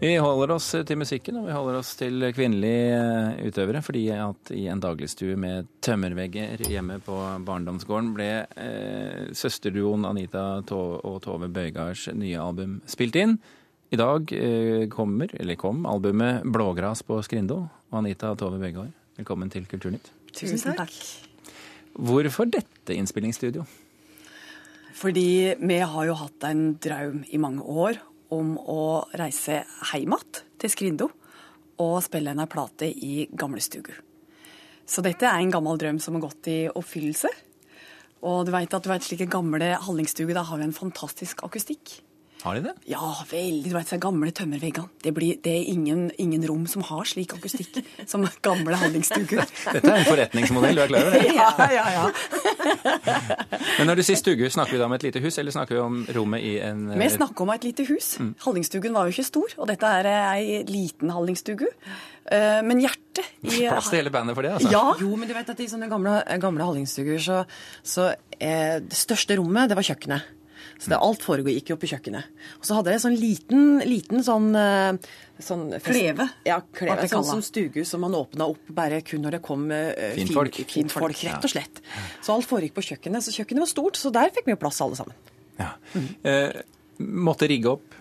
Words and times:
Vi 0.00 0.10
holder 0.18 0.50
oss 0.56 0.66
til 0.74 0.98
musikken, 0.98 1.36
og 1.38 1.46
vi 1.46 1.54
holder 1.54 1.76
oss 1.78 1.92
til 1.98 2.26
kvinnelige 2.34 2.96
eh, 2.98 3.44
utøvere. 3.46 3.82
Fordi 3.84 4.02
at 4.16 4.50
i 4.54 4.66
en 4.70 4.82
dagligstue 4.82 5.36
med 5.40 5.68
tømmervegger 5.84 6.64
hjemme 6.66 6.98
på 7.04 7.18
barndomsgården 7.46 8.10
ble 8.16 8.30
eh, 8.42 9.28
søsterduoen 9.36 10.06
Anita 10.08 10.44
og 10.66 11.20
Tove 11.24 11.48
Bøygards 11.52 12.08
nye 12.18 12.40
album 12.42 12.80
spilt 12.90 13.18
inn. 13.20 13.36
I 13.94 14.00
dag 14.00 14.32
eh, 14.34 14.86
kommer, 14.90 15.30
eller 15.38 15.58
kom, 15.60 15.84
albumet 15.86 16.42
'Blågras 16.42 17.04
på 17.06 17.20
Skrindo'. 17.22 17.62
Og 17.92 18.00
Anita 18.00 18.32
og 18.34 18.40
Tove 18.42 18.58
Bøygard, 18.58 18.90
velkommen 19.20 19.52
til 19.52 19.68
Kulturnytt. 19.70 20.10
Tusen 20.34 20.74
takk. 20.74 20.94
Hvorfor 21.94 22.50
dette 22.50 22.96
innspillingsstudio? 22.98 23.62
Fordi 24.94 25.54
vi 25.58 25.78
har 25.78 26.08
jo 26.08 26.18
hatt 26.18 26.48
en 26.48 26.74
drøm 26.82 27.22
i 27.30 27.38
mange 27.38 27.62
år 27.62 28.02
om 28.34 28.56
å 28.58 29.04
reise 29.16 29.62
hjem 29.92 30.16
til 30.60 30.72
Skrindo 30.72 31.08
og 31.82 32.02
spille 32.04 32.34
en 32.34 32.44
plate 32.50 32.86
i 32.86 33.26
gamlestugu. 33.32 33.94
Så 34.86 35.02
dette 35.02 35.26
er 35.26 35.40
en 35.40 35.52
gammel 35.52 35.78
drøm 35.80 35.98
som 36.02 36.16
har 36.18 36.26
gått 36.26 36.50
i 36.52 36.58
oppfyllelse. 36.68 37.30
Og 38.24 38.44
du 38.46 38.52
vet 38.54 38.74
at 38.76 38.84
du 38.84 38.90
vet, 38.90 39.04
slike 39.04 39.28
gamle 39.32 39.74
hallingstuger, 39.84 40.36
da 40.36 40.44
har 40.46 40.60
vi 40.60 40.68
en 40.68 40.76
fantastisk 40.76 41.42
akustikk. 41.44 41.98
Har 42.44 42.58
de 42.58 42.66
det? 42.66 42.72
Ja, 42.92 43.06
veldig. 43.30 43.70
Du 43.72 43.76
vet, 43.78 43.88
så 43.88 43.96
gamle 43.96 44.28
tømmerveggene. 44.36 44.90
Det, 45.00 45.12
det 45.40 45.48
er 45.48 45.68
ingen, 45.72 46.10
ingen, 46.20 46.42
rom 46.44 46.66
som 46.68 46.84
har 46.84 47.06
slik 47.08 47.32
akustikk 47.32 47.78
som 48.10 48.26
gamle 48.44 48.76
hallingstuger. 48.76 49.40
Dette 49.72 49.88
er 49.88 50.02
en 50.02 50.04
forretningsmodell, 50.04 50.76
du 50.76 50.82
er 50.84 50.92
klar 50.92 51.08
over 51.08 51.16
det? 51.16 51.32
Ja, 51.40 51.48
ja, 51.72 51.86
ja. 51.94 52.04
Men 53.78 53.88
når 53.88 54.02
du 54.02 54.04
sier 54.04 54.20
stugu, 54.20 54.44
snakker 54.52 54.76
vi 54.76 54.82
da 54.82 54.90
om 54.90 54.96
et 54.98 55.06
lite 55.08 55.24
hus, 55.24 55.40
eller 55.40 55.56
snakker 55.56 55.78
vi 55.78 55.80
om 55.86 56.02
rommet 56.18 56.44
i 56.44 56.52
en 56.66 56.84
Vi 57.00 57.08
snakker 57.16 57.46
om 57.46 57.54
et 57.56 57.64
lite 57.64 57.88
hus. 57.88 58.12
Mm. 58.20 58.34
Hallingstugen 58.44 58.92
var 58.92 59.08
jo 59.08 59.16
ikke 59.16 59.26
stor, 59.30 59.56
og 59.56 59.72
dette 59.72 59.96
er 60.02 60.12
ei 60.12 60.60
liten 60.68 61.16
hallingstugu. 61.16 61.66
Eh, 62.28 62.60
men 62.68 62.84
hjertet 62.84 63.24
i 63.40 63.64
Plass 63.64 63.88
til 63.88 64.02
hele 64.02 64.12
bandet 64.12 64.36
for 64.36 64.44
det, 64.44 64.52
altså? 64.58 64.68
Ja. 64.68 64.84
Jo, 65.00 65.16
men 65.16 65.32
du 65.32 65.36
vet 65.36 65.56
at 65.56 65.64
i 65.64 65.72
sånne 65.72 65.88
gamle, 65.88 66.20
gamle 66.44 66.68
hallingstuger 66.68 67.24
så, 67.24 67.42
så 67.80 68.12
eh, 68.36 68.80
Det 68.84 69.00
største 69.00 69.40
rommet, 69.40 69.72
det 69.72 69.80
var 69.80 69.92
kjøkkenet. 69.94 70.32
Så 70.78 70.92
det, 70.92 70.98
alt 70.98 71.24
foregikk 71.24 71.72
jo 71.72 71.76
på 71.80 71.88
kjøkkenet. 71.90 72.30
Og 72.58 72.68
så 72.68 72.78
hadde 72.78 72.94
jeg 72.94 73.02
sånn 73.04 73.16
liten, 73.18 73.64
liten 73.88 74.24
sånn, 74.26 74.50
eh, 74.58 75.12
sånn 75.42 75.66
Kleve? 75.84 76.28
Ja, 76.48 76.60
kleve. 76.76 77.08
Sånn 77.10 77.26
som 77.28 77.42
stugu 77.44 77.82
som 77.88 78.04
man 78.04 78.16
åpna 78.18 78.48
opp 78.52 78.70
bare 78.74 79.00
kun 79.06 79.24
når 79.24 79.38
det 79.38 79.42
kom 79.44 79.66
uh, 79.72 79.92
Finfolk. 80.18 80.60
Fin, 80.62 80.70
finfolk, 80.88 81.24
rett 81.26 81.46
og 81.46 81.54
slett. 81.54 81.82
Så 82.24 82.36
alt 82.36 82.48
foregikk 82.48 82.76
på 82.78 82.86
kjøkkenet. 82.90 83.24
Så 83.26 83.34
kjøkkenet 83.36 83.66
var 83.66 83.72
stort, 83.72 84.00
så 84.00 84.12
der 84.14 84.32
fikk 84.34 84.50
vi 84.50 84.56
jo 84.56 84.60
plass 84.60 84.82
alle 84.84 84.98
sammen. 84.98 85.32
Ja. 85.58 85.74
Mm. 85.94 86.08
Eh, 86.26 86.62
måtte 86.98 87.48
rigge 87.50 87.76
opp 87.76 87.94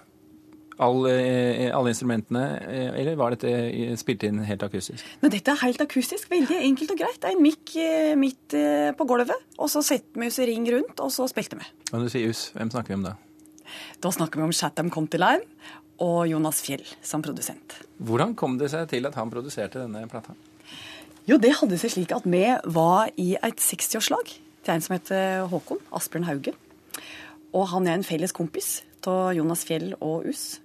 alle, 0.82 1.12
eh, 1.12 1.78
alle, 1.78 1.92
instrumentene, 1.94 2.44
eh, 2.66 3.02
eller 3.02 3.18
var 3.20 3.36
dette 3.36 3.98
spilt 4.00 4.24
inn 4.26 4.40
helt 4.48 4.64
akustisk? 4.66 5.06
Nei, 5.22 5.30
dette 5.30 5.52
er 5.52 5.62
helt 5.62 5.82
akustisk. 5.82 6.30
Veldig 6.32 6.58
enkelt 6.70 6.96
og 6.96 6.98
greit. 6.98 7.20
Det 7.22 7.30
er 7.30 7.36
en 7.38 7.44
mikk 7.44 7.76
eh, 7.78 8.16
midt 8.18 8.58
på 8.98 9.08
gulvet, 9.10 9.38
og 9.58 9.70
så 9.70 9.84
setter 9.86 10.20
vi 10.20 10.28
oss 10.32 10.40
i 10.40 10.48
ring 10.50 10.66
rundt, 10.74 11.00
og 11.00 11.12
så 11.14 11.28
spilte 11.30 11.60
vi. 11.60 11.68
Når 11.92 12.06
du 12.06 12.10
sier 12.10 12.30
us, 12.30 12.48
hvem 12.58 12.72
snakker 12.74 12.94
vi 12.94 13.00
om 13.02 13.06
da? 13.06 13.16
Da 14.02 14.12
snakker 14.14 14.42
vi 14.42 14.48
om 14.48 14.54
Chatham 14.54 14.90
County 14.94 15.18
Line 15.22 15.46
og 16.04 16.26
Jonas 16.28 16.62
Fjell 16.66 16.84
som 17.06 17.22
produsent. 17.26 17.78
Hvordan 18.04 18.34
kom 18.36 18.58
det 18.58 18.72
seg 18.74 18.90
til 18.92 19.06
at 19.10 19.16
han 19.16 19.32
produserte 19.34 19.86
denne 19.86 20.08
plata? 20.12 20.34
Jo, 21.30 21.38
det 21.40 21.54
hadde 21.56 21.78
seg 21.80 21.94
slik 21.94 22.12
at 22.12 22.26
vi 22.28 22.44
var 22.76 23.14
i 23.16 23.34
et 23.38 23.62
60-årslag 23.62 24.34
til 24.64 24.74
en 24.74 24.84
som 24.84 24.98
heter 24.98 25.46
Håkon 25.52 25.80
Asbjørn 25.96 26.28
Hauge. 26.28 26.52
Og 27.54 27.70
han 27.72 27.88
er 27.88 27.96
en 27.96 28.04
felles 28.04 28.34
kompis 28.36 28.82
av 29.12 29.34
Jonas 29.38 29.64
Fjell 29.68 29.94
og 30.00 30.28
Us. 30.30 30.60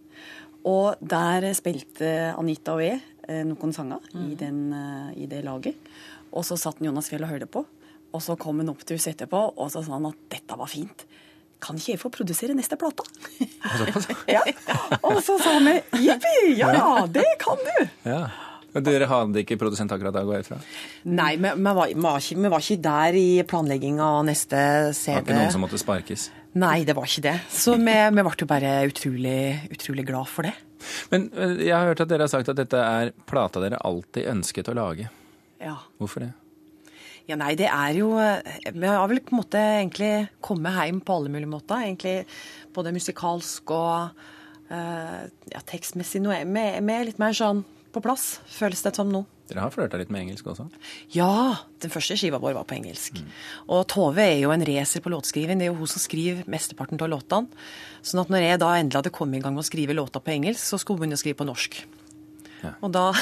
Og 0.69 0.98
der 1.00 1.48
spilte 1.56 2.34
Anita 2.39 2.75
og 2.77 2.84
jeg 2.84 2.98
eh, 3.28 3.44
noen 3.47 3.75
sanger 3.75 4.03
mm. 4.12 4.25
i, 4.25 4.34
den, 4.39 4.61
eh, 4.75 5.12
i, 5.25 5.28
det 5.31 5.44
laget. 5.47 5.91
Og 6.32 6.44
så 6.47 6.59
satt 6.60 6.82
Jonas 6.84 7.09
Fjell 7.10 7.25
og 7.25 7.32
hørte 7.32 7.50
på. 7.50 7.65
Og 8.09 8.25
så 8.25 8.37
kom 8.41 8.60
han 8.62 8.72
opp 8.72 8.84
til 8.88 8.99
oss 8.99 9.09
etterpå 9.10 9.41
og 9.50 9.72
så 9.72 9.84
sa 9.84 9.97
han 9.97 10.09
at 10.09 10.21
dette 10.32 10.59
var 10.59 10.71
fint. 10.71 11.06
Kan 11.62 11.78
ikke 11.78 11.97
jeg 11.97 12.00
få 12.00 12.10
produsere 12.15 12.54
neste 12.54 12.78
plate? 12.78 13.04
ja. 14.37 14.44
Og 15.03 15.19
så 15.26 15.38
sa 15.43 15.56
vi 15.65 15.75
jippi, 16.05 16.37
ja, 16.60 16.70
det 17.10 17.26
kan 17.43 17.59
du! 17.66 17.81
Ja. 18.06 18.22
Dere 18.84 19.09
hadde 19.09 19.41
ikke 19.43 19.56
produsent 19.59 19.91
akkurat 19.94 20.15
da 20.15 20.22
går 20.28 20.37
jeg 20.37 20.44
ut 20.44 20.50
fra? 20.53 20.59
Nei, 21.09 21.32
vi, 21.41 21.50
vi, 21.50 21.65
var, 21.65 21.88
vi, 21.88 22.03
var 22.05 22.20
ikke, 22.20 22.37
vi, 22.37 22.50
var, 22.53 22.62
ikke, 22.65 22.82
der 22.84 23.16
i 23.19 23.28
planlegginga 23.49 24.10
av 24.19 24.26
neste 24.28 24.60
CD. 24.93 25.09
Det 25.09 25.16
var 25.16 25.25
ikke 25.25 25.38
noen 25.41 25.55
som 25.56 25.65
måtte 25.65 25.81
sparkes? 25.81 26.28
Nei, 26.58 26.82
det 26.88 26.96
var 26.96 27.06
ikke 27.06 27.26
det. 27.28 27.36
Så 27.52 27.76
vi, 27.78 27.92
vi 27.92 28.24
ble 28.24 28.34
jo 28.41 28.48
bare 28.50 28.72
utrolig, 28.88 29.38
utrolig 29.74 30.04
glad 30.08 30.30
for 30.30 30.48
det. 30.48 30.54
Men 31.12 31.28
eh, 31.34 31.64
jeg 31.69 31.74
har 31.74 31.91
hørt 31.91 32.02
at 32.04 32.10
dere 32.10 32.26
har 32.26 32.32
sagt 32.32 32.50
at 32.50 32.58
dette 32.58 32.82
er 32.82 33.12
plata 33.28 33.62
dere 33.62 33.80
alltid 33.86 34.30
ønsket 34.32 34.70
å 34.72 34.76
lage. 34.78 35.08
Ja. 35.62 35.76
Hvorfor 36.00 36.26
det? 36.26 36.32
Ja, 37.28 37.36
nei, 37.36 37.52
det 37.60 37.69
er 37.69 37.92
jo 37.98 38.14
Vi 38.16 38.88
har 38.88 39.08
vel 39.10 39.20
på 39.20 39.34
en 39.34 39.41
måte 39.42 39.60
egentlig 39.60 40.12
kommet 40.41 40.78
hjem 40.80 41.02
på 41.04 41.19
alle 41.19 41.32
mulige 41.34 41.50
måter. 41.52 41.82
Egentlig 41.84 42.22
både 42.72 42.94
musikalsk 42.94 43.75
og 43.76 44.22
uh, 44.72 45.20
ja, 45.52 45.60
tekstmessig. 45.69 46.22
Noe 46.25 46.38
er 46.40 46.48
vi 46.48 46.96
litt 47.10 47.20
mer 47.20 47.36
sånn 47.36 47.60
på 47.92 48.00
plass, 48.04 48.38
føles 48.48 48.80
det 48.84 48.94
som 48.96 49.12
nå. 49.12 49.26
Dere 49.48 49.64
har 49.64 49.72
flørta 49.72 49.97
litt 50.00 50.10
med 50.12 50.26
engelsk 50.26 50.50
også? 50.53 50.66
Ja, 51.14 51.56
den 51.81 51.92
første 51.92 52.19
skiva 52.20 52.41
vår 52.42 52.56
var 52.59 52.66
på 52.69 52.76
engelsk. 52.76 53.16
Mm. 53.16 53.31
Og 53.75 53.86
Tove 53.88 54.26
er 54.26 54.42
jo 54.42 54.53
en 54.53 54.64
racer 54.69 55.00
på 55.04 55.12
låtskriving. 55.12 55.60
Det 55.60 55.69
er 55.69 55.72
jo 55.72 55.78
hun 55.78 55.88
som 55.88 56.03
skriver 56.03 56.48
mesteparten 56.53 57.00
av 57.00 57.09
låtene. 57.14 57.64
Sånn 58.04 58.20
at 58.22 58.32
når 58.32 58.44
jeg 58.44 58.60
da 58.60 58.75
endelig 58.76 59.00
hadde 59.00 59.14
kommet 59.14 59.41
i 59.41 59.44
gang 59.44 59.56
med 59.56 59.64
å 59.64 59.69
skrive 59.69 59.97
låta 59.97 60.20
på 60.20 60.34
engelsk, 60.34 60.60
så 60.60 60.81
skulle 60.81 60.98
hun 60.98 61.06
begynne 61.06 61.19
å 61.19 61.22
skrive 61.22 61.41
på 61.41 61.48
norsk. 61.48 61.81
Ja. 62.58 62.75
Og 62.82 62.92
da 62.92 63.12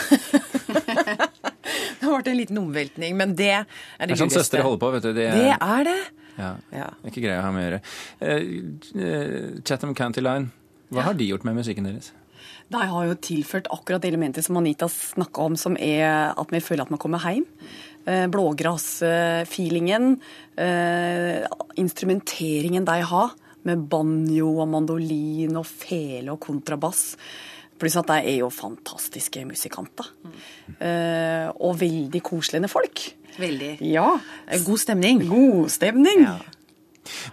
Det 1.97 2.09
ble 2.09 2.31
en 2.31 2.38
liten 2.38 2.59
omveltning, 2.60 3.16
men 3.19 3.34
det 3.36 3.50
er 3.53 3.65
det, 3.66 4.06
det 4.09 4.15
er 4.15 4.20
sånn 4.25 4.32
søstre 4.32 4.62
holder 4.65 4.81
på, 4.82 4.92
vet 4.97 5.06
du. 5.06 5.10
Det 5.16 5.26
er 5.31 5.36
det. 5.36 5.56
Er 5.56 5.88
det. 5.88 5.98
Ja. 6.36 6.50
ja. 6.75 6.91
Ikke 7.09 7.22
greia 7.25 7.41
å 7.41 7.47
ha 7.47 7.53
med 7.54 7.62
å 7.62 7.66
gjøre. 7.66 7.81
Uh, 8.20 9.62
Chatham 9.66 9.94
County 9.97 10.25
Line, 10.25 10.53
hva 10.92 11.03
ja. 11.03 11.09
har 11.09 11.19
de 11.19 11.28
gjort 11.28 11.47
med 11.48 11.59
musikken 11.59 11.88
deres? 11.88 12.12
De 12.73 12.83
har 12.91 13.09
jo 13.09 13.17
tilført 13.23 13.71
akkurat 13.73 14.03
det 14.03 14.11
elementet 14.11 14.47
som 14.47 14.59
Anita 14.61 14.89
snakka 14.91 15.49
om, 15.49 15.59
som 15.59 15.77
er 15.79 16.33
at 16.33 16.55
vi 16.55 16.62
føler 16.65 16.87
at 16.87 16.93
vi 16.93 17.01
kommer 17.03 17.23
hjem. 17.23 17.47
Eh, 18.07 18.27
blågressfeelingen, 18.31 20.17
eh, 20.57 21.47
instrumenteringen 21.77 22.87
de 22.87 23.01
har, 23.03 23.34
med 23.67 23.83
banjo 23.91 24.61
og 24.62 24.69
mandolin 24.71 25.57
og 25.59 25.67
fele 25.67 26.31
og 26.31 26.41
kontrabass. 26.41 27.17
Pluss 27.77 27.97
at 27.99 28.07
de 28.07 28.19
er 28.31 28.39
jo 28.41 28.51
fantastiske 28.51 29.43
musikanter. 29.45 30.07
Mm. 30.23 30.37
og 31.61 31.78
veldig 31.81 32.21
koselige 32.23 32.69
folk. 32.69 33.03
Veldig. 33.39 33.78
Ja. 33.81 34.19
God 34.65 34.78
stemning. 34.78 35.21
God 35.28 35.69
stemning. 35.71 36.23
Ja. 36.25 36.39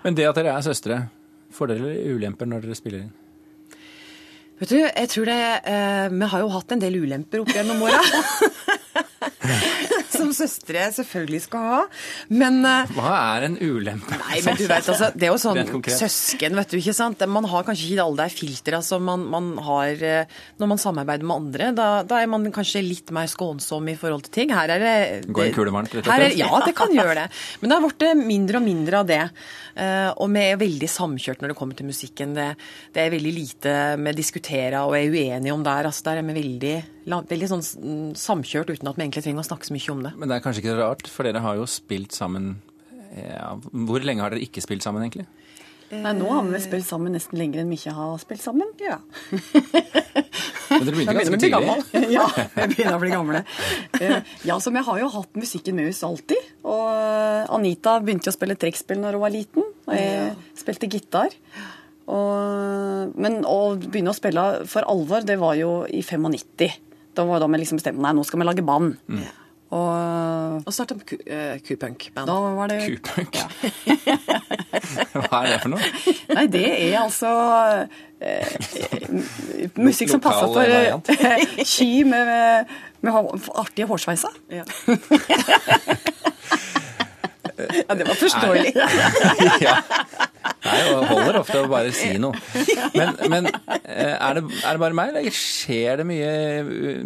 Men 0.04 0.16
det 0.16 0.28
at 0.28 0.36
dere 0.40 0.58
er 0.58 0.66
søstre, 0.66 1.00
fordeler 1.54 1.94
eller 1.94 2.18
ulemper 2.18 2.50
når 2.50 2.66
dere 2.66 2.78
spiller 2.78 3.06
inn? 3.06 3.12
Vet 4.62 4.70
du, 4.70 4.78
jeg 4.80 5.10
tror 5.10 5.26
det 5.28 5.38
eh, 5.66 6.08
Vi 6.14 6.28
har 6.34 6.44
jo 6.44 6.52
hatt 6.54 6.76
en 6.76 6.84
del 6.84 7.00
ulemper 7.04 7.44
opp 7.44 7.54
gjennom 7.56 7.82
åra. 7.88 8.02
som 10.24 10.34
søstre 10.36 10.86
selvfølgelig 10.96 11.42
skal 11.46 11.68
ha. 11.70 11.82
Men 12.34 12.62
uh, 12.66 12.94
Hva 12.96 13.14
er 13.36 13.48
en 13.50 13.58
ulempe? 13.62 14.18
Nei, 14.24 14.40
men 14.46 14.60
du 14.60 14.66
vet, 14.66 14.90
altså, 14.94 15.12
Det 15.14 15.28
er 15.28 15.34
jo 15.34 15.42
sånn 15.42 15.62
søsken, 15.94 16.58
vet 16.60 16.74
du, 16.74 16.78
ikke 16.80 16.96
sant. 16.98 17.24
Man 17.30 17.48
har 17.52 17.68
kanskje 17.68 17.92
ikke 17.92 18.08
alle 18.08 18.28
de 18.28 18.38
filtra 18.38 18.82
som 18.86 19.04
man, 19.08 19.26
man, 19.32 19.52
har 19.64 20.04
uh, 20.04 20.40
når 20.62 20.72
man 20.74 20.82
samarbeider 20.82 21.28
med 21.28 21.36
andre. 21.42 21.72
Da, 21.78 21.90
da, 22.08 22.22
er 22.22 22.32
man 22.32 22.48
kanskje 22.56 22.84
litt 22.86 23.14
mer 23.16 23.30
skånsom 23.32 23.92
i 23.92 23.98
forhold 24.00 24.28
til 24.28 24.36
ting. 24.42 24.56
Her 24.56 24.76
er 24.76 24.84
det, 24.84 24.96
det 25.28 25.36
Går 25.36 25.50
en 25.50 25.58
kule 25.58 25.76
varmt, 25.76 25.94
rett 25.94 26.08
og 26.08 26.14
slett? 26.14 26.38
Ja, 26.40 26.52
det 26.66 26.76
kan 26.78 26.94
gjøre 26.96 27.18
det. 27.24 27.28
Men 27.62 27.72
det 27.72 27.78
har 27.78 27.86
blitt 27.88 28.24
mindre 28.24 28.62
og 28.62 28.68
mindre 28.68 29.04
av 29.04 29.10
det. 29.10 29.22
Uh, 29.74 30.10
og 30.22 30.30
vi 30.34 30.48
er 30.48 30.60
veldig 30.62 30.90
samkjørt 30.92 31.44
når 31.44 31.54
det 31.54 31.60
kommer 31.60 31.78
til 31.78 31.90
musikken. 31.90 32.36
Det, 32.38 32.50
det 32.94 33.06
er 33.06 33.14
veldig 33.14 33.34
lite 33.36 33.78
vi 34.04 34.16
diskuterer 34.18 34.80
og 34.84 34.98
er 34.98 35.10
uenige 35.10 35.56
om 35.56 35.64
der. 35.66 35.90
Altså, 35.90 36.06
der 36.10 36.22
er 36.22 36.28
vi 36.28 36.38
veldig, 36.38 36.76
veldig 37.06 37.50
sånn 37.52 37.64
mm, 37.64 38.12
samkjørt 38.20 38.74
uten 38.74 38.90
at 38.92 39.00
vi 39.00 39.06
egentlig 39.06 39.26
trenger 39.26 39.44
å 39.44 39.48
snakke 39.48 39.70
så 39.70 39.76
mye 39.76 39.94
om 39.94 40.04
det. 40.06 40.14
Men 40.20 40.32
det 40.32 40.38
er 40.38 40.46
kanskje 40.46 40.64
ikke 40.64 40.78
rart, 40.80 41.10
for 41.12 41.28
dere 41.28 41.44
har 41.44 41.60
jo 41.60 41.70
spilt 41.70 42.16
sammen 42.16 42.56
ja, 43.14 43.54
Hvor 43.60 44.02
lenge 44.02 44.24
har 44.26 44.34
dere 44.34 44.42
ikke 44.42 44.64
spilt 44.64 44.86
sammen, 44.86 45.06
egentlig? 45.06 45.28
Nei, 45.94 46.14
Nå 46.18 46.30
har 46.32 46.46
vi 46.48 46.62
spilt 46.64 46.88
sammen 46.88 47.14
nesten 47.14 47.38
lenger 47.38 47.62
enn 47.62 47.70
vi 47.70 47.78
ikke 47.78 47.94
har 47.94 48.16
spilt 48.22 48.42
sammen. 48.42 48.70
Ja. 48.82 48.98
Men 50.74 50.88
dere 50.88 50.96
begynte 50.96 51.16
ganske 51.20 51.40
tidlig? 51.44 51.76
ja, 52.16 52.26
vi 52.56 52.68
begynner 52.72 52.98
å 52.98 53.02
bli 53.04 53.12
gamle. 53.14 53.44
Eh, 54.00 54.32
ja, 54.48 54.58
så 54.64 54.74
Vi 54.74 54.84
har 54.88 55.02
jo 55.04 55.12
hatt 55.14 55.38
musikken 55.38 55.78
med 55.78 55.92
oss 55.92 56.02
alltid. 56.08 56.50
Og 56.66 56.88
eh, 56.90 57.54
Anita 57.54 58.00
begynte 58.02 58.30
jo 58.30 58.34
å 58.34 58.38
spille 58.38 58.58
trekkspill 58.60 59.04
når 59.04 59.20
hun 59.20 59.26
var 59.26 59.36
liten. 59.36 59.70
Og 59.86 59.94
jeg 59.98 60.34
spilte 60.58 60.90
gitar. 60.90 61.36
Og, 62.04 63.14
men 63.16 63.44
å 63.48 63.76
begynne 63.78 64.12
å 64.12 64.18
spille 64.18 64.48
for 64.70 64.88
alvor, 64.90 65.24
det 65.28 65.38
var 65.42 65.60
jo 65.60 65.84
i 65.88 66.02
95. 66.04 66.82
Da 67.14 67.24
var 67.30 67.40
da 67.44 67.48
vi 67.52 67.58
liksom 67.62 67.78
bestemte 67.80 68.02
nei, 68.02 68.14
nå 68.18 68.24
skal 68.26 68.40
vi 68.42 68.46
lage 68.48 68.64
band. 68.66 68.96
Mm. 69.08 69.24
Og 69.74 70.68
Og 70.68 70.74
starta 70.76 70.94
uh, 70.94 71.56
Q-punk-band. 71.66 72.28
da 72.30 72.36
var 72.58 72.68
det 72.70 72.80
Kupunk. 72.86 73.34
Hva 75.30 75.40
er 75.40 75.48
det 75.50 75.60
for 75.64 75.70
noe? 75.74 75.82
Nei, 76.38 76.46
det 76.54 76.66
er 76.92 77.00
altså 77.02 77.32
eh, 78.22 78.54
musikk 79.82 80.10
som 80.14 80.22
passer 80.22 80.48
for 80.54 80.62
eh, 80.70 81.64
ski 81.66 82.04
med, 82.06 82.70
med 83.02 83.12
hå- 83.16 83.34
artige 83.64 83.88
hårsveiser. 83.90 84.34
Ja. 84.54 84.66
ja, 87.88 87.96
det 87.96 88.08
var 88.08 88.16
forståelig. 88.22 88.74
ja. 89.62 89.76
Nei, 90.64 90.80
og 90.94 91.04
holder 91.10 91.38
ofte 91.40 91.60
å 91.64 91.70
bare 91.72 91.92
si 91.96 92.14
noe. 92.22 92.36
Men, 92.96 93.14
men 93.32 93.48
eh, 93.52 94.16
er, 94.16 94.40
det, 94.40 94.44
er 94.64 94.76
det 94.76 94.82
bare 94.82 94.98
meg, 94.98 95.14
eller 95.14 95.36
skjer 95.38 96.02
det 96.02 96.06
mye, 96.10 96.32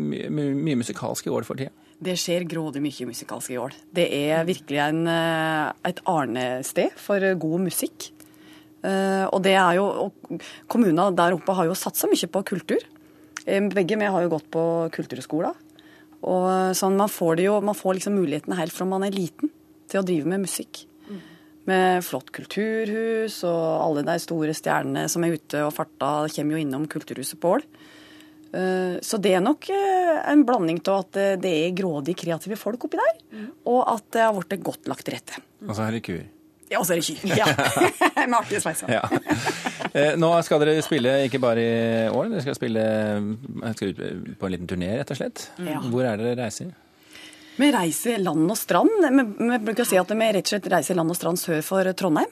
mye, 0.02 0.30
mye 0.56 0.80
musikalsk 0.82 1.28
i 1.30 1.34
år 1.34 1.46
for 1.48 1.60
tida? 1.60 1.74
Det 1.98 2.14
skjer 2.22 2.46
grådig 2.50 2.82
mye 2.84 3.08
musikalsk 3.10 3.54
i 3.56 3.58
år. 3.62 3.74
Det 3.98 4.06
er 4.14 4.44
virkelig 4.46 4.82
en, 4.84 5.04
eh, 5.10 5.72
et 5.90 6.02
arnested 6.10 6.98
for 7.02 7.24
god 7.42 7.66
musikk. 7.66 8.10
Eh, 8.86 9.26
Og 9.34 9.42
det 9.44 9.56
er 9.58 9.80
jo 9.80 10.12
Kommunene 10.70 11.10
der 11.18 11.34
oppe 11.38 11.56
har 11.58 11.66
jo 11.70 11.78
satsa 11.78 12.10
mye 12.10 12.30
på 12.30 12.44
kultur. 12.46 12.84
Begge 13.48 13.98
vi 13.98 14.06
har 14.12 14.22
jo 14.26 14.30
gått 14.34 14.50
på 14.52 14.62
kulturskoler. 14.94 15.56
Og 16.28 16.74
sånn, 16.76 16.98
man 16.98 17.10
får, 17.10 17.38
det 17.38 17.46
jo, 17.46 17.60
man 17.62 17.78
får 17.78 18.00
liksom 18.00 18.16
mulighetene 18.18 18.58
helt 18.58 18.74
fra 18.74 18.86
man 18.90 19.06
er 19.06 19.14
liten 19.14 19.52
til 19.88 20.02
å 20.02 20.06
drive 20.06 20.26
med 20.28 20.42
musikk. 20.44 20.87
Med 21.68 22.04
flott 22.08 22.30
kulturhus, 22.32 23.42
og 23.48 23.64
alle 23.84 24.06
de 24.08 24.16
store 24.24 24.54
stjernene 24.56 25.08
som 25.12 25.26
er 25.28 25.36
ute 25.36 25.66
og 25.68 25.74
farta, 25.76 26.12
kommer 26.32 26.56
jo 26.56 26.62
innom 26.64 26.86
Kulturhuset 26.88 27.40
på 27.44 27.58
Ål. 27.58 27.66
Eh, 28.56 28.96
Så 29.04 29.20
det 29.20 29.34
er 29.36 29.44
nok 29.44 29.68
eh, 29.76 30.22
en 30.32 30.46
blanding 30.48 30.80
av 30.88 31.02
at 31.04 31.20
eh, 31.20 31.36
det 31.44 31.52
er 31.66 31.76
grådig 31.76 32.16
kreative 32.24 32.56
folk 32.60 32.88
oppi 32.88 33.02
der, 33.02 33.20
og 33.68 33.84
at 33.98 34.08
det 34.16 34.24
har 34.24 34.38
blitt 34.40 34.64
godt 34.64 34.88
lagt 34.88 35.04
til 35.08 35.18
rette. 35.18 35.44
Og 35.68 35.76
så 35.76 35.84
er 35.90 35.98
det 35.98 36.04
kuer. 36.08 36.26
Ja, 36.72 36.82
og 36.82 36.88
så 36.88 36.96
er 36.96 37.00
det 37.00 37.06
kyr. 37.08 37.36
Ja. 37.36 37.46
Med 38.28 38.40
artige 38.40 38.60
sveiser. 38.64 38.90
Ja. 38.92 39.04
Eh, 39.92 40.16
Nå 40.20 40.32
skal 40.44 40.64
dere 40.64 40.82
spille 40.84 41.14
ikke 41.28 41.40
bare 41.44 41.64
i 41.64 42.10
år, 42.12 42.32
dere 42.32 42.44
skal 42.44 42.58
spille 42.58 42.84
skal 43.76 43.92
ut 43.94 44.02
på 44.40 44.48
en 44.50 44.56
liten 44.56 44.68
turné, 44.72 44.94
rett 45.00 45.12
og 45.16 45.20
slett. 45.20 45.50
Ja. 45.64 45.80
Hvor 45.84 46.08
er 46.08 46.20
dere 46.20 46.36
reiser? 46.46 46.72
Vi 47.58 47.70
reiser 47.74 48.20
land 48.22 48.50
og 48.54 48.58
strand. 48.60 48.92
Vi, 49.02 49.24
vi 49.52 49.60
bruker 49.66 49.86
å 49.86 49.90
si 49.90 49.98
at 50.00 50.12
vi 50.14 50.32
rett 50.36 50.46
og 50.46 50.52
slett 50.54 50.68
reiser 50.74 50.98
land 51.00 51.14
og 51.14 51.18
strand 51.18 51.40
sør 51.42 51.64
for 51.66 51.90
Trondheim. 51.98 52.30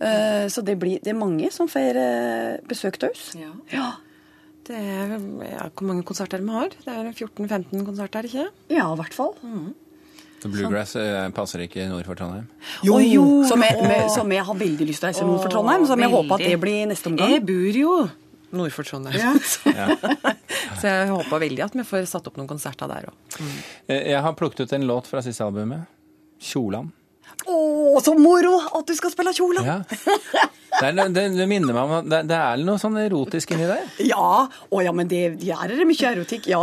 Eh, 0.00 0.46
Så 0.50 0.64
det, 0.66 0.78
blir, 0.80 0.98
det 1.04 1.12
er 1.12 1.18
mange 1.18 1.50
som 1.54 1.68
får 1.70 1.98
eh, 2.00 2.54
besøk 2.66 2.98
til 2.98 3.12
oss. 3.12 3.28
Ja. 3.38 3.52
Ja. 3.74 3.90
Det 4.70 4.76
er, 4.76 5.14
ja, 5.50 5.68
hvor 5.74 5.86
mange 5.88 6.02
konserter 6.06 6.42
vi 6.44 6.52
har? 6.54 6.68
Det 6.84 6.92
er 6.92 7.06
14-15 7.16 7.86
konserter, 7.86 8.26
ikke 8.28 8.44
ja, 8.70 8.84
i 8.92 8.98
hvert 9.00 9.14
fall. 9.16 9.32
Så 10.40 10.48
Bluegrass 10.52 10.94
eh, 11.00 11.26
passer 11.36 11.64
ikke 11.64 11.86
nord 11.90 12.06
for 12.06 12.16
Trondheim? 12.20 12.44
Jo, 12.86 12.98
jo. 13.02 13.24
Så 13.48 13.56
vi, 13.60 13.70
vi, 13.80 13.96
så 14.14 14.22
vi 14.28 14.38
har 14.40 14.60
veldig 14.62 14.86
lyst 14.88 15.02
til 15.02 15.08
å 15.08 15.10
reise 15.10 15.26
nord 15.26 15.42
for 15.42 15.52
Trondheim, 15.52 15.86
så 15.88 15.96
vi 15.98 16.04
Veldig. 16.06 16.16
håper 16.20 16.36
at 16.38 16.46
det 16.52 16.60
blir 16.62 16.86
neste 16.92 17.10
omgang. 17.10 17.34
Jeg 17.34 17.44
bor 17.48 17.80
jo 17.82 17.94
nord 18.56 18.72
for 18.74 18.86
Trondheim. 18.86 19.40
Ja. 19.80 19.94
Så 20.80 20.88
jeg 20.88 21.10
håper 21.10 21.42
veldig 21.42 21.64
at 21.66 21.74
vi 21.76 21.84
får 21.86 22.06
satt 22.08 22.26
opp 22.30 22.38
noen 22.40 22.48
konserter 22.50 22.88
der 22.90 23.10
òg. 23.10 23.36
Mm. 23.40 23.58
Jeg 23.90 24.22
har 24.24 24.36
plukket 24.38 24.64
ut 24.64 24.72
en 24.76 24.86
låt 24.88 25.10
fra 25.10 25.22
siste 25.24 25.44
albumet. 25.44 25.86
'Kjolan'. 26.40 26.88
Å, 27.48 28.00
så 28.04 28.12
moro 28.18 28.56
at 28.78 28.88
du 28.88 28.94
skal 28.96 29.12
spille 29.12 29.32
kjolan! 29.36 29.64
Ja. 29.66 29.76
Det, 30.70 30.86
er, 30.86 31.08
det, 31.12 31.24
det 31.36 31.46
minner 31.50 31.74
meg 31.74 31.82
om 31.82 31.94
at 31.98 32.08
det, 32.08 32.20
det 32.30 32.36
er 32.36 32.60
noe 32.64 32.80
sånn 32.80 32.98
erotisk 33.00 33.54
inni 33.54 33.66
der. 33.68 33.86
Ja, 34.06 34.46
å 34.46 34.82
ja, 34.84 34.92
men 34.96 35.08
det 35.10 35.22
gjør 35.44 35.74
det 35.74 35.86
mye 35.88 36.12
erotikk, 36.14 36.48
ja. 36.52 36.62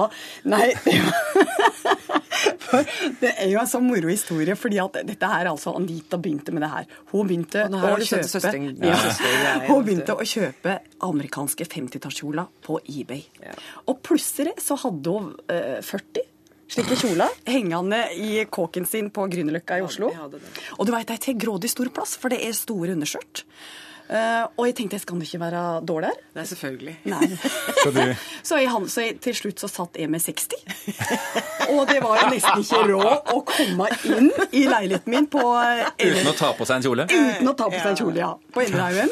Nei, 0.49 0.69
det 3.21 3.31
er 3.33 3.49
jo 3.51 3.59
en 3.61 3.69
så 3.69 3.79
moro 3.83 4.09
historie, 4.11 4.55
fordi 4.59 4.79
at 4.83 4.99
dette 5.07 5.29
her, 5.31 5.49
altså 5.51 5.73
Anita 5.77 6.19
begynte 6.21 6.53
med 6.55 6.65
det 6.65 6.69
her. 6.73 6.87
Hun 7.11 7.27
begynte 7.29 7.65
å 7.67 7.81
kjøpe 7.99 8.29
søsteren- 8.31 8.79
ja. 8.83 8.95
ja, 9.43 9.53
Hun 9.67 9.83
begynte 9.87 10.15
å 10.17 10.25
kjøpe 10.27 10.77
amerikanske 11.07 11.67
50-tallskjoler 11.71 12.49
på 12.65 12.79
eBay. 12.91 13.23
Og 13.87 14.01
plutselig 14.05 14.57
så 14.63 14.77
hadde 14.83 15.13
hun 15.17 15.31
eh, 15.53 15.77
40 15.85 16.25
slike 16.67 16.97
kjoler 16.99 17.31
hengende 17.47 18.01
i 18.19 18.41
kåken 18.51 18.83
sin 18.85 19.07
på 19.15 19.23
Grünerløkka 19.31 19.77
i 19.79 19.83
Oslo. 19.85 20.09
Og 20.77 20.85
du 20.85 20.91
veit, 20.91 21.07
det 21.07 21.15
er 21.15 21.25
til 21.29 21.37
grådig 21.39 21.69
stor 21.71 21.87
plass, 21.95 22.17
for 22.19 22.33
det 22.33 22.41
er 22.43 22.51
store 22.57 22.91
underskjørt. 22.97 23.45
Eh, 24.07 24.43
og 24.55 24.67
jeg 24.69 24.75
tenkte 24.77 24.95
jeg 24.95 25.03
skal 25.03 25.23
ikke 25.23 25.39
være 25.41 25.61
dårlig 25.87 26.11
her. 26.11 26.19
Nei, 26.37 26.45
selvfølgelig. 26.47 26.93
Nei. 27.11 27.27
Så 27.83 27.91
du, 27.91 28.01
Så, 28.49 28.59
jeg, 28.61 28.71
så 28.93 29.03
jeg, 29.03 29.17
til 29.23 29.35
slutt 29.35 29.63
så 29.63 29.69
satt 29.71 29.99
jeg 29.99 30.11
med 30.11 30.23
60. 30.23 30.55
Og 31.73 31.81
det 31.89 31.97
var 32.03 32.21
jo 32.21 32.29
nesten 32.31 32.63
ikke 32.63 32.83
råd 32.87 33.33
å 33.33 33.41
komme 33.47 33.89
inn 34.07 34.29
i 34.55 34.63
leiligheten 34.69 35.11
min 35.11 35.27
på 35.27 35.43
uten 35.43 36.29
å 36.31 36.35
ta 36.37 36.53
på 36.55 36.67
seg 36.67 36.79
en 36.79 36.85
kjole? 36.87 37.07
Uten 37.11 37.51
å 37.51 37.55
ta 37.59 37.67
på 37.67 37.75
seg 37.81 37.89
en 37.91 37.99
kjole, 37.99 38.21
ja. 38.21 38.29
På 38.55 38.63
Enderhaugen. 38.63 39.11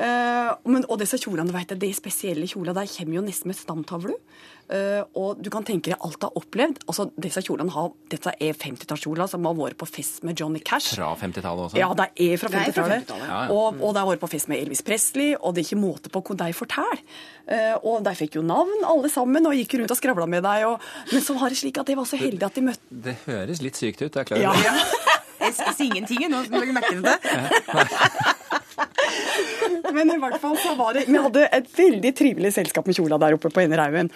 Eh, 0.00 0.52
men, 0.70 0.86
og 0.88 1.00
disse 1.02 1.18
kjolene, 1.20 1.50
du 1.50 1.56
vet, 1.56 1.74
det 1.74 1.82
de 1.82 1.92
spesielle 1.96 2.48
kjolene 2.48 2.80
de 2.80 2.94
kommer 2.94 3.18
jo 3.18 3.26
nesten 3.26 3.50
med 3.50 3.58
stamtavle. 3.58 4.16
Uh, 4.70 5.02
og 5.18 5.40
du 5.42 5.48
kan 5.50 5.64
tenke 5.66 5.90
deg 5.90 5.98
alt 6.06 6.20
du 6.22 6.28
har 6.28 6.36
opplevd. 6.38 6.84
Altså, 6.86 7.08
disse 7.18 7.42
kjolene 7.42 7.72
har, 7.74 7.88
Dette 8.12 8.30
er 8.38 8.54
50-tallskjoler 8.54 9.26
som 9.32 9.48
har 9.48 9.56
vært 9.58 9.80
på 9.80 9.88
fest 9.90 10.22
med 10.26 10.38
Johnny 10.38 10.60
Cash. 10.62 10.94
Fra 10.94 11.08
50-tallet 11.18 11.64
også? 11.64 11.78
Ja, 11.80 11.88
de 11.98 12.06
er 12.06 12.38
fra 12.38 12.52
Det 12.52 12.60
er 12.60 12.76
fra 12.76 12.84
50-tallet. 12.86 13.08
50-tallet. 13.08 13.26
Ja, 13.26 13.40
ja. 13.48 13.56
Og, 13.56 13.82
og 13.82 13.96
de 13.96 14.04
har 14.04 14.08
vært 14.12 14.22
på 14.22 14.30
fest 14.30 14.50
med 14.52 14.62
Elvis 14.62 14.84
Presley, 14.86 15.34
og 15.34 15.56
det 15.56 15.64
er 15.64 15.68
ikke 15.72 15.80
måte 15.82 16.14
på 16.14 16.22
hva 16.22 16.38
de 16.44 16.54
forteller. 16.54 17.02
Uh, 17.50 17.74
og 17.82 18.06
de 18.06 18.14
fikk 18.22 18.38
jo 18.38 18.46
navn, 18.46 18.86
alle 18.86 19.10
sammen, 19.10 19.50
og 19.50 19.58
gikk 19.58 19.80
rundt 19.80 19.96
og 19.96 19.98
skravla 19.98 20.30
med 20.30 20.46
deg. 20.46 20.68
Og, 20.70 20.90
men 21.10 21.26
så 21.26 21.34
var 21.40 21.50
det 21.50 21.58
slik 21.64 21.82
at 21.82 21.90
de 21.90 21.98
var 21.98 22.06
så 22.06 22.20
heldig 22.22 22.46
at 22.46 22.60
de 22.60 22.68
møtte 22.70 23.02
Det 23.10 23.18
høres 23.26 23.64
litt 23.66 23.80
sykt 23.80 24.04
ut, 24.06 24.06
jeg 24.06 24.22
er 24.22 24.30
klar 24.30 24.44
ja. 24.46 24.54
over 24.54 24.70
det. 24.70 25.06
Jeg 25.40 25.74
sier 25.74 25.88
ingenting 25.88 26.28
nå, 26.30 26.44
som 26.46 26.60
jeg 26.60 26.74
merke 26.76 26.94
til 26.94 27.02
det. 27.02 28.29
Men 30.00 30.16
i 30.16 30.20
hvert 30.22 30.40
fall 30.42 30.56
så 30.60 30.74
var 30.78 30.96
det 30.96 31.06
Vi 31.08 31.18
hadde 31.20 31.48
et 31.52 31.72
veldig 31.76 32.12
trivelig 32.16 32.54
selskap 32.56 32.88
med 32.88 32.96
kjola 32.98 33.18
der 33.20 33.36
oppe 33.36 33.52
på 33.52 33.64
Innerhaugen. 33.64 34.10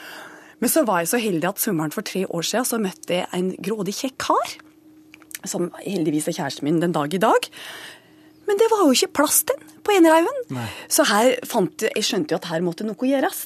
Men 0.62 0.70
så 0.70 0.84
var 0.86 1.02
jeg 1.02 1.10
så 1.12 1.20
heldig 1.20 1.50
at 1.50 1.60
sommeren 1.62 1.92
for 1.94 2.06
tre 2.06 2.24
år 2.24 2.46
siden 2.46 2.68
så 2.68 2.80
møtte 2.80 3.18
jeg 3.18 3.28
en 3.36 3.50
grådig 3.64 3.96
kjekk 3.98 4.16
kar. 4.28 4.54
Som 5.44 5.68
heldigvis 5.82 6.30
er 6.30 6.38
kjæresten 6.38 6.68
min 6.68 6.80
den 6.80 6.94
dag 6.94 7.12
i 7.12 7.20
dag. 7.20 7.50
Men 8.48 8.60
det 8.60 8.68
var 8.72 8.84
jo 8.86 8.94
ikke 8.96 9.16
plass 9.20 9.42
til 9.48 9.58
den 9.60 9.72
på 9.84 9.92
Enerhaugen. 9.92 10.60
Så 10.88 11.04
her 11.08 11.34
fant 11.48 11.84
jeg, 11.84 12.04
skjønte 12.04 12.34
jo 12.34 12.40
at 12.40 12.48
her 12.52 12.64
måtte 12.64 12.86
noe 12.86 13.08
gjøres. 13.08 13.44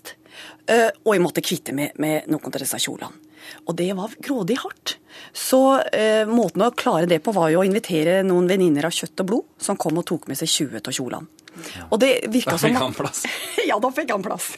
Uh, 0.69 0.91
og 1.06 1.14
jeg 1.17 1.25
måtte 1.25 1.43
kvitte 1.43 1.75
meg 1.75 1.96
med 1.99 2.29
noen 2.31 2.52
av 2.52 2.61
disse 2.62 2.79
kjolene. 2.82 3.25
Og 3.70 3.75
det 3.79 3.88
var 3.96 4.12
grådig 4.23 4.58
hardt. 4.61 4.99
Så 5.34 5.61
uh, 5.81 6.31
måten 6.31 6.67
å 6.67 6.70
klare 6.76 7.08
det 7.11 7.23
på 7.25 7.34
var 7.34 7.50
jo 7.55 7.62
å 7.62 7.67
invitere 7.67 8.20
noen 8.26 8.50
venninner 8.50 8.87
av 8.87 8.94
kjøtt 8.94 9.25
og 9.25 9.31
blod, 9.31 9.49
som 9.62 9.79
kom 9.81 9.99
og 9.99 10.06
tok 10.11 10.29
med 10.31 10.38
seg 10.38 10.50
20 10.55 10.82
av 10.84 10.94
kjolene. 10.94 11.38
Og 11.88 12.00
det 12.02 12.12
virka 12.32 12.56
Da 12.56 12.62
fikk 12.62 12.81
han 12.81 12.96
plass. 12.96 13.25
ja, 13.70 13.78
da 13.82 13.93
fikk 13.94 14.14
han 14.14 14.25
plass. 14.25 14.50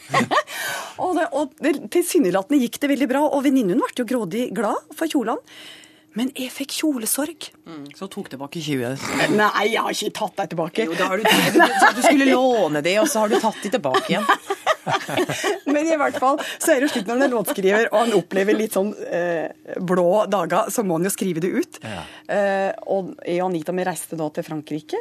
og 1.03 1.19
det, 1.19 1.27
og 1.35 1.91
tilsynelatende 1.93 2.61
gikk 2.63 2.81
det 2.81 2.91
veldig 2.95 3.11
bra, 3.11 3.27
og 3.27 3.45
venninnen 3.45 3.81
ble 3.81 3.93
jo 4.03 4.07
grådig 4.07 4.49
glad 4.55 4.97
for 4.97 5.11
kjolene. 5.11 5.39
Men 6.19 6.27
jeg 6.35 6.51
fikk 6.51 6.73
kjolesorg. 6.75 7.45
Så 7.95 8.07
tok 8.11 8.27
tilbake 8.33 8.59
20. 8.59 8.97
Nei, 9.39 9.67
jeg 9.71 9.79
har 9.79 9.93
ikke 9.95 10.15
tatt 10.17 10.41
deg 10.41 10.49
tilbake. 10.51 10.87
Jo, 10.89 10.97
da 10.99 11.07
har 11.07 11.21
du. 11.21 11.27
Du, 11.95 12.01
skulle 12.03 12.27
låne 12.27 12.81
det, 12.83 12.97
og 12.99 13.07
så 13.07 13.23
har 13.23 13.31
du 13.31 13.37
tatt 13.39 13.61
det 13.63 13.71
tilbake 13.77 14.11
igjen. 14.11 14.27
Men 15.71 15.87
i 15.87 15.95
hvert 15.99 16.17
fall 16.19 16.39
så 16.41 16.73
er 16.73 16.83
det 16.83 16.89
slutt 16.91 17.05
slik 17.05 17.07
når 17.07 17.23
er 17.27 17.31
låtskriver 17.31 17.87
og 17.91 17.97
han 17.99 18.15
opplever 18.17 18.57
litt 18.57 18.75
sånn 18.75 18.89
eh, 19.07 19.75
blå 19.77 20.25
dager, 20.31 20.71
så 20.73 20.83
må 20.83 20.97
han 20.97 21.07
jo 21.07 21.13
skrive 21.13 21.43
det 21.43 21.51
ut. 21.53 21.79
Ja. 21.85 22.03
Eh, 22.33 22.71
og 22.91 23.13
jeg 23.21 23.39
og 23.39 23.51
Anita 23.51 23.75
vi 23.77 23.85
reiste 23.87 24.19
da 24.19 24.27
til 24.33 24.47
Frankrike 24.47 24.99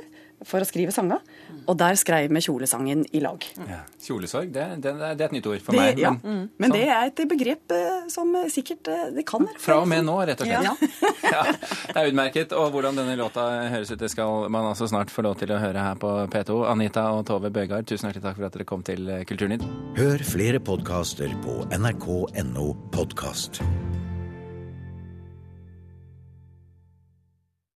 for 0.49 0.62
å 0.62 0.66
skrive 0.68 0.92
sanger, 0.94 1.20
og 1.68 1.76
der 1.80 1.99
skrev 2.00 2.30
vi 2.32 2.40
kjolesangen 2.44 3.02
i 3.12 3.20
lag. 3.20 3.44
Ja. 3.68 3.82
Kjolesorg, 4.00 4.49
det, 4.54 4.64
det, 4.80 4.94
det 4.99 5.09
er 5.11 5.26
et 5.28 5.35
nytt 5.37 5.49
ord 5.50 5.61
for 5.66 5.76
Det, 5.76 5.80
meg. 5.82 5.99
ja. 6.00 6.12
Men, 6.23 6.47
Men 6.62 6.73
det 6.75 6.82
er 6.88 7.11
et 7.11 7.23
begrep 7.28 7.75
eh, 7.76 8.06
som 8.12 8.32
sikkert 8.50 8.88
eh, 8.88 9.02
det 9.18 9.26
kan 9.28 9.44
være. 9.47 9.61
fra 9.61 9.76
og 9.82 9.88
med 9.92 10.06
nå, 10.09 10.16
rett 10.30 10.40
og 10.40 10.49
slett. 10.49 10.64
Ja. 10.64 10.76
Ja, 11.30 11.42
det 11.47 11.94
er 12.00 12.09
utmerket. 12.11 12.52
Og 12.59 12.73
hvordan 12.75 12.97
denne 12.99 13.12
låta 13.20 13.44
høres 13.70 13.92
ut, 13.92 14.00
det 14.00 14.09
skal 14.11 14.49
man 14.50 14.66
altså 14.73 14.88
snart 14.90 15.12
få 15.14 15.23
lov 15.23 15.37
til 15.38 15.52
å 15.54 15.61
høre 15.62 15.85
her 15.85 16.00
på 16.00 16.11
P2. 16.32 16.56
Anita 16.73 17.04
og 17.14 17.23
Tove 17.28 17.52
Bøgard, 17.54 17.87
tusen 17.87 18.09
hjertelig 18.09 18.25
takk 18.25 18.40
for 18.40 18.49
at 18.49 18.56
dere 18.56 18.66
kom 18.66 18.82
til 18.87 19.06
Kulturnytt. 19.30 19.62
Hør 20.00 20.25
flere 20.26 20.59
podkaster 20.59 21.30
på 21.44 21.61
nrk.no 21.78 22.73
podkast. 22.97 23.62